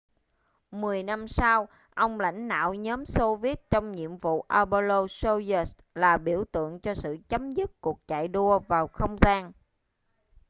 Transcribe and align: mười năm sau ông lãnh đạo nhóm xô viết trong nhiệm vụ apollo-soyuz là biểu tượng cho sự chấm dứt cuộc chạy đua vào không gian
mười 0.71 1.03
năm 1.03 1.27
sau 1.27 1.67
ông 1.95 2.19
lãnh 2.19 2.47
đạo 2.47 2.73
nhóm 2.73 3.05
xô 3.05 3.35
viết 3.35 3.69
trong 3.69 3.91
nhiệm 3.91 4.17
vụ 4.17 4.45
apollo-soyuz 4.49 5.73
là 5.95 6.17
biểu 6.17 6.43
tượng 6.51 6.79
cho 6.79 6.93
sự 6.93 7.17
chấm 7.29 7.51
dứt 7.51 7.81
cuộc 7.81 8.07
chạy 8.07 8.27
đua 8.27 8.59
vào 8.59 8.87
không 8.87 9.17
gian 9.21 9.51